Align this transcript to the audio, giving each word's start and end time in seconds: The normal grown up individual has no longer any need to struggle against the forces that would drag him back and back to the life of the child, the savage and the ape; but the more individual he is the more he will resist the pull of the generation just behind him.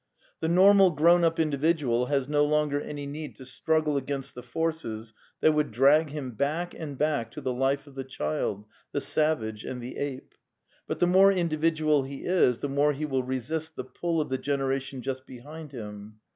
The 0.39 0.47
normal 0.47 0.89
grown 0.89 1.23
up 1.23 1.39
individual 1.39 2.07
has 2.07 2.27
no 2.27 2.43
longer 2.43 2.81
any 2.81 3.05
need 3.05 3.35
to 3.35 3.45
struggle 3.45 3.97
against 3.97 4.33
the 4.33 4.41
forces 4.41 5.13
that 5.41 5.51
would 5.51 5.69
drag 5.69 6.09
him 6.09 6.31
back 6.31 6.73
and 6.73 6.97
back 6.97 7.29
to 7.33 7.39
the 7.41 7.53
life 7.53 7.85
of 7.85 7.93
the 7.93 8.03
child, 8.03 8.65
the 8.93 8.99
savage 8.99 9.63
and 9.63 9.79
the 9.79 9.97
ape; 9.99 10.33
but 10.87 10.97
the 10.97 11.05
more 11.05 11.31
individual 11.31 12.01
he 12.01 12.25
is 12.25 12.61
the 12.61 12.67
more 12.67 12.93
he 12.93 13.05
will 13.05 13.21
resist 13.21 13.75
the 13.75 13.83
pull 13.83 14.19
of 14.19 14.29
the 14.29 14.39
generation 14.39 15.03
just 15.03 15.27
behind 15.27 15.71
him. 15.71 16.15